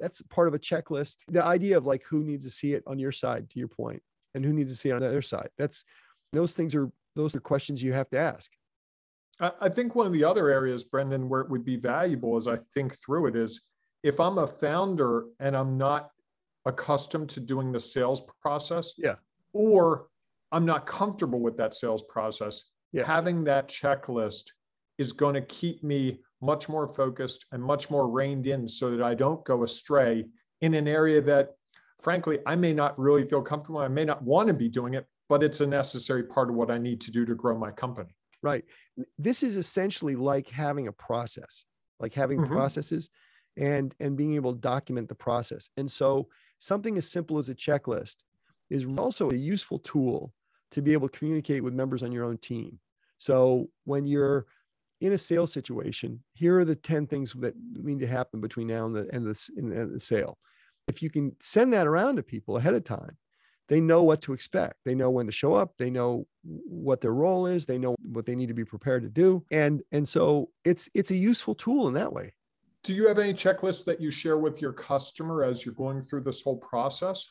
That's 0.00 0.22
part 0.22 0.48
of 0.48 0.54
a 0.54 0.58
checklist. 0.58 1.18
The 1.28 1.44
idea 1.44 1.76
of 1.76 1.86
like 1.86 2.02
who 2.08 2.22
needs 2.24 2.44
to 2.44 2.50
see 2.50 2.72
it 2.74 2.82
on 2.86 2.98
your 2.98 3.12
side, 3.12 3.50
to 3.50 3.58
your 3.58 3.68
point, 3.68 4.02
and 4.34 4.44
who 4.44 4.52
needs 4.52 4.70
to 4.70 4.76
see 4.76 4.88
it 4.88 4.92
on 4.94 5.00
the 5.02 5.08
other 5.08 5.22
side. 5.22 5.48
That's 5.56 5.84
those 6.32 6.54
things 6.54 6.74
are 6.74 6.90
those 7.14 7.36
are 7.36 7.40
questions 7.40 7.82
you 7.82 7.92
have 7.92 8.10
to 8.10 8.18
ask. 8.18 8.50
I, 9.40 9.68
think 9.68 9.94
one 9.94 10.06
of 10.06 10.12
the 10.12 10.24
other 10.24 10.48
areas, 10.48 10.84
Brendan, 10.84 11.28
where 11.28 11.40
it 11.40 11.50
would 11.50 11.64
be 11.64 11.76
valuable 11.76 12.36
as 12.36 12.46
I 12.46 12.56
think 12.74 12.96
through 13.04 13.26
it 13.26 13.36
is 13.36 13.62
if 14.02 14.20
I'm 14.20 14.38
a 14.38 14.46
founder 14.46 15.24
and 15.40 15.56
I'm 15.56 15.76
not 15.76 16.10
accustomed 16.66 17.28
to 17.30 17.40
doing 17.40 17.72
the 17.72 17.80
sales 17.80 18.22
process. 18.40 18.92
Yeah. 18.96 19.16
Or 19.52 20.08
I'm 20.52 20.64
not 20.64 20.86
comfortable 20.86 21.40
with 21.40 21.56
that 21.56 21.74
sales 21.74 22.02
process. 22.08 22.64
Yeah. 22.92 23.06
Having 23.06 23.44
that 23.44 23.68
checklist 23.68 24.50
is 24.98 25.12
going 25.12 25.34
to 25.34 25.42
keep 25.42 25.82
me 25.82 26.20
much 26.40 26.68
more 26.68 26.86
focused 26.86 27.46
and 27.52 27.62
much 27.62 27.90
more 27.90 28.08
reined 28.08 28.46
in 28.46 28.68
so 28.68 28.90
that 28.90 29.02
I 29.02 29.14
don't 29.14 29.44
go 29.44 29.64
astray 29.64 30.26
in 30.60 30.74
an 30.74 30.86
area 30.86 31.20
that, 31.22 31.50
frankly, 32.00 32.38
I 32.46 32.54
may 32.54 32.72
not 32.72 32.98
really 32.98 33.26
feel 33.26 33.42
comfortable. 33.42 33.80
I 33.80 33.88
may 33.88 34.04
not 34.04 34.22
want 34.22 34.48
to 34.48 34.54
be 34.54 34.68
doing 34.68 34.94
it, 34.94 35.06
but 35.28 35.42
it's 35.42 35.60
a 35.60 35.66
necessary 35.66 36.22
part 36.22 36.50
of 36.50 36.54
what 36.54 36.70
I 36.70 36.78
need 36.78 37.00
to 37.02 37.10
do 37.10 37.24
to 37.26 37.34
grow 37.34 37.58
my 37.58 37.70
company. 37.70 38.14
Right. 38.44 38.64
This 39.18 39.42
is 39.42 39.56
essentially 39.56 40.16
like 40.16 40.50
having 40.50 40.86
a 40.86 40.92
process, 40.92 41.64
like 41.98 42.12
having 42.12 42.40
Mhm. 42.40 42.46
processes 42.46 43.10
and 43.56 43.94
and 44.00 44.16
being 44.18 44.34
able 44.34 44.52
to 44.52 44.60
document 44.60 45.08
the 45.08 45.14
process. 45.14 45.70
And 45.78 45.90
so 45.90 46.28
something 46.58 46.98
as 46.98 47.10
simple 47.10 47.38
as 47.38 47.48
a 47.48 47.54
checklist 47.54 48.16
is 48.68 48.86
also 48.98 49.30
a 49.30 49.34
useful 49.34 49.78
tool 49.78 50.34
to 50.72 50.82
be 50.82 50.92
able 50.92 51.08
to 51.08 51.18
communicate 51.18 51.64
with 51.64 51.72
members 51.72 52.02
on 52.02 52.12
your 52.12 52.24
own 52.24 52.36
team. 52.38 52.80
So 53.18 53.70
when 53.84 54.06
you're 54.06 54.46
in 55.00 55.12
a 55.12 55.18
sales 55.18 55.52
situation, 55.52 56.24
here 56.34 56.58
are 56.58 56.64
the 56.66 56.76
10 56.76 57.06
things 57.06 57.32
that 57.34 57.54
need 57.56 58.00
to 58.00 58.06
happen 58.06 58.40
between 58.42 58.66
now 58.66 58.86
and 58.86 58.94
the 58.94 59.08
end 59.14 59.26
of 59.26 59.34
the, 59.34 59.52
and 59.56 59.72
the, 59.72 59.86
the 59.86 60.00
sale. 60.00 60.38
If 60.88 61.02
you 61.02 61.10
can 61.10 61.36
send 61.40 61.72
that 61.72 61.86
around 61.86 62.16
to 62.16 62.22
people 62.22 62.58
ahead 62.58 62.74
of 62.74 62.84
time, 62.84 63.16
they 63.68 63.80
know 63.80 64.02
what 64.02 64.22
to 64.22 64.32
expect. 64.32 64.76
They 64.84 64.94
know 64.94 65.10
when 65.10 65.26
to 65.26 65.32
show 65.32 65.54
up. 65.54 65.76
They 65.78 65.90
know 65.90 66.26
what 66.42 67.00
their 67.00 67.14
role 67.14 67.46
is. 67.46 67.66
They 67.66 67.78
know 67.78 67.96
what 68.02 68.26
they 68.26 68.34
need 68.34 68.48
to 68.48 68.54
be 68.54 68.64
prepared 68.64 69.02
to 69.02 69.08
do. 69.08 69.44
And 69.50 69.82
and 69.92 70.08
so 70.08 70.50
it's 70.64 70.90
it's 70.94 71.10
a 71.10 71.16
useful 71.16 71.54
tool 71.54 71.88
in 71.88 71.94
that 71.94 72.12
way. 72.12 72.34
Do 72.82 72.92
you 72.92 73.08
have 73.08 73.18
any 73.18 73.32
checklists 73.32 73.84
that 73.86 74.00
you 74.00 74.10
share 74.10 74.36
with 74.36 74.60
your 74.60 74.72
customer 74.72 75.42
as 75.42 75.64
you're 75.64 75.74
going 75.74 76.02
through 76.02 76.20
this 76.20 76.42
whole 76.42 76.58
process? 76.58 77.26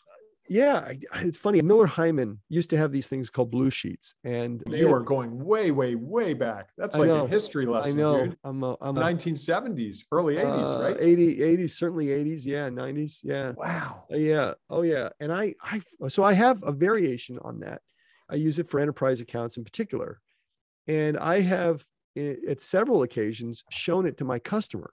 Yeah, 0.50 0.80
I- 0.86 1.00
it's 1.25 1.38
funny. 1.38 1.62
Miller 1.62 1.88
Heiman 1.88 2.40
used 2.50 2.69
to 2.72 2.78
have 2.78 2.92
these 2.92 3.07
things 3.07 3.30
called 3.30 3.50
blue 3.50 3.69
sheets, 3.69 4.13
and 4.24 4.62
You 4.68 4.88
had- 4.88 4.94
are 4.94 5.00
going 5.00 5.44
way, 5.46 5.72
way, 5.72 5.96
way 5.96 6.34
back. 6.34 6.70
That's 6.77 6.98
like 6.98 7.08
know. 7.08 7.25
a 7.25 7.27
history 7.27 7.65
lesson. 7.65 7.98
I 7.98 8.01
know. 8.01 8.25
dude. 8.25 8.38
I'm 8.44 8.62
a, 8.63 8.75
I'm 8.82 8.98
a, 8.98 9.01
1970s, 9.01 10.03
early 10.12 10.36
80s, 10.36 10.79
uh, 10.79 10.84
right? 10.84 10.98
80, 11.00 11.41
80s, 11.41 11.72
certainly 11.77 12.08
80s. 12.12 12.46
Yeah, 12.46 12.70
90s. 12.70 13.22
Yeah. 13.24 13.51
Wow. 13.56 14.03
Uh, 14.12 14.18
Yeah. 14.18 14.53
Oh, 14.70 14.82
yeah. 14.82 15.10
And 15.20 15.32
I, 15.32 15.56
I, 15.62 15.82
so 16.10 16.24
I 16.24 16.34
have 16.34 16.62
a 16.63 16.72
variation 16.74 17.39
on 17.39 17.60
that. 17.62 17.82
I 18.29 18.36
use 18.36 18.60
it 18.60 18.70
for 18.70 18.79
enterprise 18.79 19.22
accounts 19.22 19.58
in 19.58 19.63
particular. 19.63 20.20
And 20.88 21.18
I 21.18 21.39
have 21.41 21.86
at 22.18 22.62
several 22.62 23.01
occasions 23.03 23.63
shown 23.72 24.06
it 24.06 24.18
to 24.18 24.25
my 24.25 24.39
customer. 24.39 24.91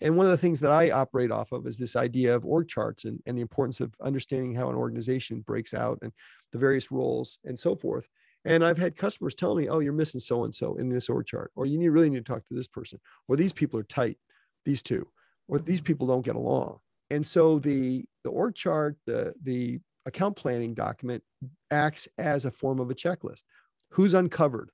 And 0.00 0.16
one 0.16 0.26
of 0.26 0.32
the 0.32 0.38
things 0.38 0.60
that 0.60 0.70
I 0.70 0.90
operate 0.90 1.30
off 1.30 1.52
of 1.52 1.66
is 1.66 1.76
this 1.76 1.96
idea 1.96 2.34
of 2.34 2.44
org 2.44 2.68
charts 2.68 3.04
and, 3.04 3.20
and 3.26 3.36
the 3.36 3.42
importance 3.42 3.80
of 3.80 3.94
understanding 4.02 4.54
how 4.54 4.70
an 4.70 4.76
organization 4.76 5.40
breaks 5.40 5.74
out 5.74 5.98
and 6.02 6.12
the 6.52 6.58
various 6.58 6.90
roles 6.90 7.38
and 7.44 7.58
so 7.58 7.76
forth. 7.76 8.08
And 8.44 8.64
I've 8.64 8.78
had 8.78 8.96
customers 8.96 9.34
tell 9.34 9.54
me, 9.54 9.68
oh, 9.68 9.80
you're 9.80 9.92
missing 9.92 10.20
so 10.20 10.44
and 10.44 10.54
so 10.54 10.76
in 10.76 10.88
this 10.88 11.10
org 11.10 11.26
chart, 11.26 11.52
or 11.54 11.66
you 11.66 11.76
need, 11.76 11.88
really 11.88 12.08
need 12.08 12.24
to 12.24 12.32
talk 12.32 12.46
to 12.48 12.54
this 12.54 12.68
person, 12.68 12.98
or 13.28 13.36
these 13.36 13.52
people 13.52 13.78
are 13.78 13.84
tight, 13.84 14.16
these 14.64 14.82
two, 14.82 15.06
or 15.46 15.58
these 15.58 15.82
people 15.82 16.06
don't 16.06 16.24
get 16.24 16.36
along. 16.36 16.78
And 17.10 17.26
so 17.26 17.58
the 17.58 18.04
the 18.24 18.30
org 18.30 18.54
chart, 18.54 18.96
the 19.04 19.34
the 19.42 19.80
account 20.06 20.36
planning 20.36 20.74
document 20.74 21.22
acts 21.70 22.08
as 22.16 22.44
a 22.44 22.50
form 22.50 22.80
of 22.80 22.90
a 22.90 22.94
checklist. 22.94 23.42
Who's 23.90 24.14
uncovered? 24.14 24.70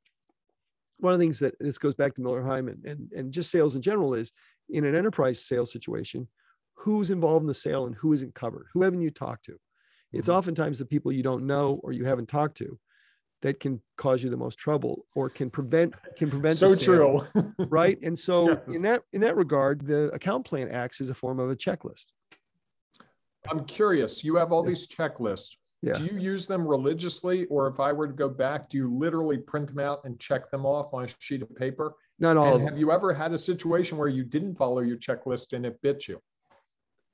One 0.98 1.12
of 1.12 1.18
the 1.18 1.22
things 1.22 1.38
that 1.40 1.54
this 1.60 1.78
goes 1.78 1.94
back 1.94 2.14
to 2.14 2.22
Miller 2.22 2.42
Heiman 2.42 2.84
and, 2.84 3.10
and 3.12 3.32
just 3.32 3.50
sales 3.50 3.76
in 3.76 3.82
general 3.82 4.14
is 4.14 4.32
in 4.68 4.84
an 4.84 4.94
enterprise 4.94 5.44
sales 5.44 5.70
situation, 5.70 6.28
who's 6.74 7.10
involved 7.10 7.42
in 7.42 7.46
the 7.48 7.54
sale 7.54 7.86
and 7.86 7.94
who 7.94 8.12
isn't 8.12 8.34
covered? 8.34 8.66
Who 8.72 8.82
haven't 8.82 9.02
you 9.02 9.10
talked 9.10 9.44
to? 9.46 9.58
It's 10.12 10.28
Mhm. 10.28 10.34
oftentimes 10.34 10.78
the 10.78 10.86
people 10.86 11.12
you 11.12 11.22
don't 11.22 11.46
know 11.46 11.80
or 11.82 11.92
you 11.92 12.04
haven't 12.04 12.28
talked 12.28 12.56
to 12.58 12.78
that 13.42 13.60
can 13.60 13.82
cause 13.98 14.22
you 14.24 14.30
the 14.30 14.36
most 14.36 14.58
trouble 14.58 15.06
or 15.14 15.28
can 15.28 15.50
prevent 15.50 15.94
can 16.16 16.30
prevent 16.30 16.58
the 16.58 16.74
So 16.74 16.84
true. 16.84 17.20
right? 17.68 17.98
And 18.02 18.18
so 18.18 18.48
Yes. 18.66 18.76
in 18.76 18.82
that 18.82 19.02
in 19.12 19.20
that 19.20 19.36
regard, 19.36 19.86
the 19.86 20.10
account 20.12 20.46
plan 20.46 20.70
acts 20.70 21.00
as 21.02 21.10
a 21.10 21.14
form 21.14 21.38
of 21.38 21.50
a 21.50 21.56
checklist. 21.56 22.06
I'm 23.48 23.66
curious. 23.66 24.24
You 24.24 24.36
have 24.36 24.50
all 24.52 24.62
Yeah. 24.64 24.68
these 24.68 24.86
checklists. 24.88 25.56
Yeah. 25.82 25.94
Do 25.94 26.04
you 26.04 26.18
use 26.18 26.46
them 26.46 26.66
religiously, 26.66 27.44
or 27.46 27.68
if 27.68 27.80
I 27.80 27.92
were 27.92 28.06
to 28.06 28.12
go 28.12 28.28
back, 28.28 28.68
do 28.68 28.78
you 28.78 28.92
literally 28.92 29.36
print 29.36 29.68
them 29.68 29.78
out 29.78 30.00
and 30.04 30.18
check 30.18 30.50
them 30.50 30.64
off 30.64 30.92
on 30.94 31.04
a 31.04 31.08
sheet 31.18 31.42
of 31.42 31.54
paper? 31.54 31.94
Not 32.18 32.36
all 32.36 32.56
And 32.56 32.64
have 32.64 32.78
you 32.78 32.90
ever 32.92 33.12
had 33.12 33.32
a 33.32 33.38
situation 33.38 33.98
where 33.98 34.08
you 34.08 34.24
didn't 34.24 34.56
follow 34.56 34.80
your 34.80 34.96
checklist 34.96 35.52
and 35.52 35.66
it 35.66 35.80
bit 35.82 36.08
you? 36.08 36.20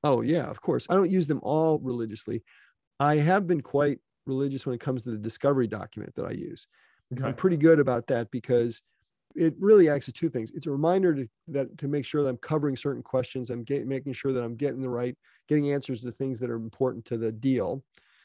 Oh 0.04 0.20
yeah, 0.20 0.48
of 0.48 0.60
course. 0.60 0.86
I 0.88 0.94
don't 0.94 1.10
use 1.10 1.26
them 1.26 1.40
all 1.42 1.78
religiously. 1.80 2.42
I 3.00 3.16
have 3.16 3.46
been 3.46 3.60
quite 3.60 3.98
religious 4.26 4.64
when 4.64 4.74
it 4.74 4.80
comes 4.80 5.02
to 5.04 5.10
the 5.10 5.18
discovery 5.18 5.66
document 5.66 6.14
that 6.14 6.24
I 6.24 6.30
use. 6.30 6.68
Okay. 7.12 7.24
I'm 7.24 7.34
pretty 7.34 7.56
good 7.56 7.80
about 7.80 8.06
that 8.06 8.30
because 8.30 8.80
it 9.34 9.54
really 9.58 9.88
acts 9.88 10.08
as 10.08 10.14
two 10.14 10.28
things. 10.28 10.50
It's 10.52 10.66
a 10.66 10.70
reminder 10.70 11.14
to 11.14 11.28
that 11.48 11.78
to 11.78 11.88
make 11.88 12.04
sure 12.04 12.22
that 12.22 12.28
I'm 12.28 12.36
covering 12.36 12.76
certain 12.76 13.02
questions. 13.02 13.50
I'm 13.50 13.64
get, 13.64 13.86
making 13.86 14.12
sure 14.12 14.32
that 14.32 14.42
I'm 14.42 14.56
getting 14.56 14.82
the 14.82 14.90
right, 14.90 15.16
getting 15.48 15.72
answers 15.72 16.00
to 16.02 16.12
things 16.12 16.38
that 16.40 16.50
are 16.50 16.56
important 16.56 17.04
to 17.06 17.16
the 17.16 17.32
deal. 17.32 17.82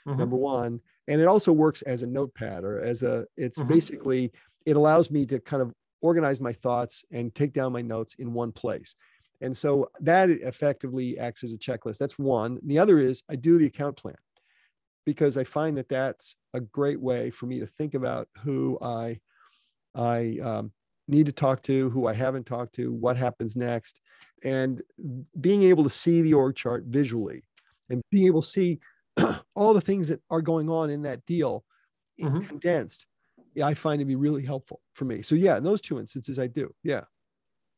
Mm-hmm. 0.07 0.19
Number 0.19 0.37
one, 0.37 0.79
and 1.09 1.19
it 1.19 1.27
also 1.27 1.51
works 1.51 1.81
as 1.81 2.01
a 2.01 2.07
notepad 2.07 2.63
or 2.63 2.79
as 2.79 3.03
a. 3.03 3.25
It's 3.35 3.59
mm-hmm. 3.59 3.73
basically 3.73 4.31
it 4.65 4.77
allows 4.77 5.11
me 5.11 5.25
to 5.25 5.39
kind 5.39 5.61
of 5.61 5.73
organize 6.01 6.39
my 6.39 6.53
thoughts 6.53 7.03
and 7.11 7.33
take 7.35 7.53
down 7.53 7.73
my 7.73 7.81
notes 7.81 8.15
in 8.17 8.33
one 8.33 8.51
place. 8.51 8.95
And 9.41 9.55
so 9.55 9.89
that 9.99 10.29
effectively 10.29 11.19
acts 11.19 11.43
as 11.43 11.53
a 11.53 11.57
checklist. 11.57 11.97
That's 11.97 12.17
one. 12.17 12.59
The 12.63 12.79
other 12.79 12.99
is 12.99 13.21
I 13.29 13.35
do 13.35 13.57
the 13.57 13.65
account 13.65 13.97
plan 13.97 14.15
because 15.05 15.37
I 15.37 15.43
find 15.43 15.77
that 15.77 15.89
that's 15.89 16.35
a 16.53 16.59
great 16.59 16.99
way 16.99 17.29
for 17.29 17.45
me 17.45 17.59
to 17.59 17.67
think 17.67 17.93
about 17.93 18.27
who 18.43 18.77
I 18.81 19.19
I 19.93 20.37
um, 20.43 20.71
need 21.07 21.25
to 21.25 21.31
talk 21.31 21.63
to, 21.63 21.89
who 21.89 22.07
I 22.07 22.13
haven't 22.13 22.45
talked 22.45 22.75
to, 22.75 22.93
what 22.93 23.17
happens 23.17 23.55
next, 23.55 24.01
and 24.43 24.81
being 25.39 25.63
able 25.63 25.83
to 25.83 25.89
see 25.89 26.21
the 26.21 26.33
org 26.33 26.55
chart 26.55 26.85
visually 26.87 27.43
and 27.89 28.01
being 28.11 28.27
able 28.27 28.41
to 28.41 28.47
see 28.47 28.79
all 29.55 29.73
the 29.73 29.81
things 29.81 30.09
that 30.09 30.21
are 30.29 30.41
going 30.41 30.69
on 30.69 30.89
in 30.89 31.03
that 31.03 31.25
deal 31.25 31.63
mm-hmm. 32.21 32.39
condensed. 32.41 33.05
I 33.63 33.73
find 33.73 33.99
to 33.99 34.05
be 34.05 34.15
really 34.15 34.43
helpful 34.43 34.81
for 34.93 35.05
me. 35.05 35.23
So 35.23 35.33
yeah, 35.33 35.57
in 35.57 35.63
those 35.63 35.81
two 35.81 35.99
instances, 35.99 36.37
I 36.37 36.47
do. 36.47 36.73
Yeah. 36.83 37.05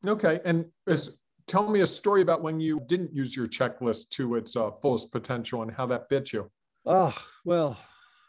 Okay. 0.06 0.40
And 0.44 0.66
as, 0.86 1.16
tell 1.46 1.68
me 1.68 1.80
a 1.80 1.86
story 1.86 2.22
about 2.22 2.42
when 2.42 2.60
you 2.60 2.80
didn't 2.86 3.14
use 3.14 3.34
your 3.34 3.48
checklist 3.48 4.10
to 4.10 4.36
its 4.36 4.56
uh, 4.56 4.70
fullest 4.82 5.10
potential 5.10 5.62
and 5.62 5.70
how 5.70 5.86
that 5.86 6.08
bit 6.08 6.32
you. 6.32 6.50
Oh 6.86 7.14
well, 7.44 7.78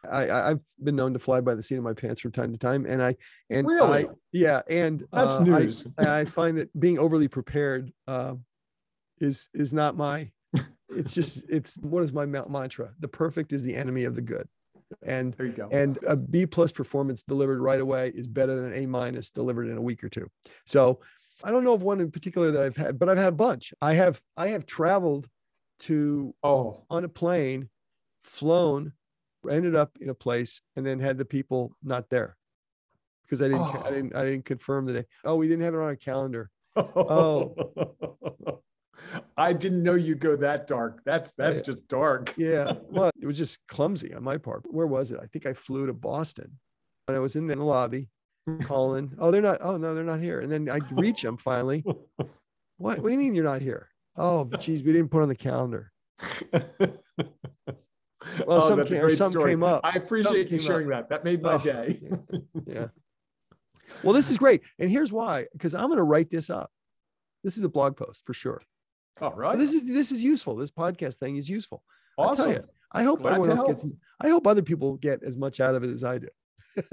I, 0.09 0.29
I've 0.29 0.61
been 0.83 0.95
known 0.95 1.13
to 1.13 1.19
fly 1.19 1.41
by 1.41 1.55
the 1.55 1.63
seat 1.63 1.75
of 1.75 1.83
my 1.83 1.93
pants 1.93 2.21
from 2.21 2.31
time 2.31 2.51
to 2.51 2.57
time, 2.57 2.85
and 2.85 3.01
I 3.01 3.15
and 3.49 3.67
really, 3.67 4.05
I, 4.05 4.09
yeah, 4.31 4.61
and 4.69 5.05
that's 5.11 5.35
uh, 5.35 5.43
news. 5.43 5.87
I, 5.97 6.21
I, 6.21 6.25
find 6.25 6.57
that 6.57 6.77
being 6.77 6.99
overly 6.99 7.27
prepared 7.27 7.93
uh, 8.07 8.35
is 9.19 9.49
is 9.53 9.71
not 9.71 9.95
my. 9.95 10.31
It's 10.95 11.13
just 11.13 11.43
it's 11.49 11.77
what 11.77 12.03
is 12.03 12.13
my 12.13 12.25
mantra? 12.25 12.91
The 12.99 13.07
perfect 13.07 13.53
is 13.53 13.63
the 13.63 13.75
enemy 13.75 14.03
of 14.03 14.15
the 14.15 14.21
good, 14.21 14.47
and 15.03 15.33
there 15.33 15.45
you 15.45 15.53
go. 15.53 15.69
And 15.71 15.97
a 16.05 16.15
B 16.15 16.45
plus 16.45 16.71
performance 16.71 17.23
delivered 17.23 17.59
right 17.59 17.79
away 17.79 18.11
is 18.13 18.27
better 18.27 18.55
than 18.55 18.65
an 18.65 18.73
A 18.73 18.85
minus 18.85 19.29
delivered 19.29 19.67
in 19.67 19.77
a 19.77 19.81
week 19.81 20.03
or 20.03 20.09
two. 20.09 20.29
So 20.65 20.99
I 21.43 21.51
don't 21.51 21.63
know 21.63 21.73
of 21.73 21.83
one 21.83 22.01
in 22.01 22.11
particular 22.11 22.51
that 22.51 22.61
I've 22.61 22.77
had, 22.77 22.99
but 22.99 23.09
I've 23.09 23.17
had 23.17 23.29
a 23.29 23.35
bunch. 23.35 23.73
I 23.81 23.93
have 23.93 24.21
I 24.37 24.47
have 24.47 24.65
traveled 24.65 25.27
to 25.79 26.35
oh 26.43 26.83
on 26.89 27.03
a 27.03 27.09
plane, 27.09 27.69
flown 28.23 28.93
ended 29.49 29.75
up 29.75 29.97
in 29.99 30.09
a 30.09 30.13
place 30.13 30.61
and 30.75 30.85
then 30.85 30.99
had 30.99 31.17
the 31.17 31.25
people 31.25 31.75
not 31.83 32.09
there 32.09 32.37
because 33.23 33.41
I 33.41 33.45
didn't, 33.45 33.61
oh. 33.61 33.83
I 33.85 33.89
didn't, 33.89 34.15
I 34.15 34.25
didn't 34.25 34.45
confirm 34.45 34.85
the 34.85 34.93
day. 34.93 35.05
Oh, 35.23 35.35
we 35.35 35.47
didn't 35.47 35.63
have 35.63 35.73
it 35.73 35.79
on 35.79 35.89
a 35.89 35.95
calendar. 35.95 36.49
Oh, 36.77 37.53
I 39.37 39.53
didn't 39.53 39.83
know 39.83 39.95
you 39.95 40.15
go 40.15 40.35
that 40.37 40.67
dark. 40.67 41.01
That's 41.05 41.31
that's 41.37 41.59
yeah. 41.59 41.65
just 41.65 41.87
dark. 41.87 42.33
yeah, 42.37 42.73
well, 42.89 43.11
it 43.19 43.25
was 43.25 43.37
just 43.37 43.59
clumsy 43.67 44.13
on 44.13 44.23
my 44.23 44.37
part. 44.37 44.63
Where 44.69 44.87
was 44.87 45.11
it? 45.11 45.19
I 45.21 45.25
think 45.25 45.45
I 45.45 45.53
flew 45.53 45.87
to 45.87 45.93
Boston, 45.93 46.59
and 47.07 47.17
I 47.17 47.19
was 47.19 47.35
in 47.35 47.47
the 47.47 47.55
lobby, 47.55 48.09
calling. 48.61 49.13
Oh, 49.19 49.31
they're 49.31 49.41
not. 49.41 49.59
Oh 49.61 49.77
no, 49.77 49.93
they're 49.93 50.03
not 50.03 50.19
here. 50.19 50.39
And 50.39 50.51
then 50.51 50.69
I 50.69 50.79
reach 50.91 51.21
them 51.21 51.37
finally. 51.37 51.83
What? 52.77 52.99
What 52.99 53.03
do 53.03 53.09
you 53.09 53.17
mean 53.17 53.35
you're 53.35 53.43
not 53.43 53.61
here? 53.61 53.89
Oh, 54.17 54.45
geez, 54.59 54.83
we 54.83 54.91
didn't 54.91 55.09
put 55.09 55.21
on 55.21 55.29
the 55.29 55.35
calendar. 55.35 55.91
Well, 58.45 58.61
oh, 58.61 58.67
some, 58.67 58.85
came, 58.85 59.11
some 59.11 59.33
came 59.33 59.63
up. 59.63 59.81
I 59.83 59.93
appreciate 59.93 60.51
you 60.51 60.59
sharing 60.59 60.91
up. 60.91 61.09
that. 61.09 61.23
That 61.23 61.23
made 61.23 61.41
my 61.41 61.53
oh, 61.53 61.57
day. 61.57 61.99
yeah. 62.67 62.87
Well, 64.03 64.13
this 64.13 64.29
is 64.29 64.37
great. 64.37 64.61
And 64.77 64.89
here's 64.89 65.11
why, 65.11 65.47
because 65.53 65.73
I'm 65.73 65.87
going 65.87 65.97
to 65.97 66.03
write 66.03 66.29
this 66.29 66.49
up. 66.49 66.71
This 67.43 67.57
is 67.57 67.63
a 67.63 67.69
blog 67.69 67.97
post 67.97 68.23
for 68.25 68.33
sure. 68.33 68.61
All 69.19 69.33
right. 69.33 69.57
This 69.57 69.73
is 69.73 69.87
this 69.87 70.11
is 70.11 70.23
useful. 70.23 70.55
This 70.55 70.71
podcast 70.71 71.15
thing 71.15 71.37
is 71.37 71.49
useful. 71.49 71.83
Awesome. 72.17 72.51
You, 72.51 72.63
I 72.91 73.03
hope 73.03 73.21
Glad 73.21 73.33
everyone 73.33 73.57
else 73.57 73.67
gets 73.67 73.85
I 74.19 74.29
hope 74.29 74.45
other 74.47 74.61
people 74.61 74.95
get 74.97 75.23
as 75.23 75.37
much 75.37 75.59
out 75.59 75.75
of 75.75 75.83
it 75.83 75.89
as 75.89 76.03
I 76.03 76.19
do. 76.19 76.27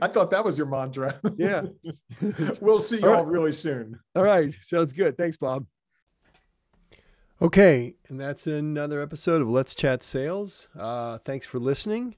I 0.00 0.08
thought 0.08 0.30
that 0.30 0.44
was 0.44 0.56
your 0.58 0.66
mantra. 0.66 1.18
Yeah. 1.36 1.62
we'll 2.60 2.80
see 2.80 2.98
you 2.98 3.08
all, 3.08 3.16
all 3.16 3.24
right. 3.24 3.32
really 3.32 3.52
soon. 3.52 3.98
All 4.14 4.22
right. 4.22 4.54
Sounds 4.60 4.92
good. 4.92 5.16
Thanks, 5.16 5.36
Bob. 5.36 5.66
Okay, 7.42 7.96
and 8.08 8.20
that's 8.20 8.46
another 8.46 9.02
episode 9.02 9.42
of 9.42 9.48
Let's 9.48 9.74
Chat 9.74 10.04
Sales. 10.04 10.68
Uh, 10.78 11.18
thanks 11.18 11.44
for 11.44 11.58
listening, 11.58 12.14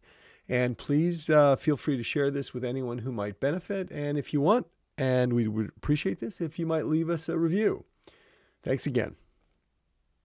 and 0.47 0.77
please 0.77 1.31
uh, 1.31 1.57
feel 1.57 1.77
free 1.77 1.97
to 1.97 2.03
share 2.03 2.31
this 2.31 2.53
with 2.53 2.65
anyone 2.65 2.99
who 2.99 3.11
might 3.11 3.41
benefit. 3.41 3.91
And 3.91 4.19
if 4.19 4.35
you 4.35 4.43
want, 4.43 4.67
and 4.99 5.33
we 5.33 5.47
would 5.49 5.71
appreciate 5.77 6.21
this 6.21 6.41
if 6.41 6.59
you 6.59 6.67
might 6.67 6.87
leave 6.87 7.11
us 7.11 7.29
a 7.29 7.39
review. 7.39 7.85
Thanks 8.63 8.87
again. 8.87 9.17